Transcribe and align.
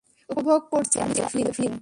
উপভোগ 0.29 0.61
করছেন, 0.71 1.05
mister 1.09 1.41
Devlin? 1.47 1.73